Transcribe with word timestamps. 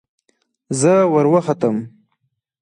زه 0.79 0.93
وروختم. 1.13 1.75